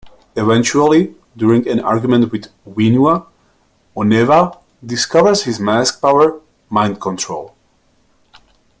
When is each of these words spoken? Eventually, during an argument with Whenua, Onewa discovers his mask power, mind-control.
Eventually, 0.35 1.13
during 1.37 1.67
an 1.67 1.79
argument 1.79 2.31
with 2.31 2.47
Whenua, 2.67 3.27
Onewa 3.95 4.59
discovers 4.83 5.43
his 5.43 5.59
mask 5.59 6.01
power, 6.01 6.41
mind-control. 6.71 7.55